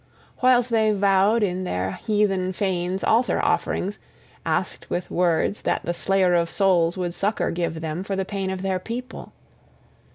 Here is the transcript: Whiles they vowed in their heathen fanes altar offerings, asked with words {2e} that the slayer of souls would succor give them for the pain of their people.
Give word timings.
Whiles 0.37 0.69
they 0.69 0.91
vowed 0.93 1.43
in 1.43 1.63
their 1.63 1.91
heathen 1.91 2.53
fanes 2.53 3.03
altar 3.03 3.39
offerings, 3.39 3.99
asked 4.47 4.89
with 4.89 5.11
words 5.11 5.59
{2e} 5.59 5.63
that 5.65 5.85
the 5.85 5.93
slayer 5.93 6.33
of 6.33 6.49
souls 6.49 6.97
would 6.97 7.13
succor 7.13 7.51
give 7.51 7.81
them 7.81 8.03
for 8.03 8.15
the 8.15 8.25
pain 8.25 8.49
of 8.49 8.63
their 8.63 8.79
people. 8.79 9.31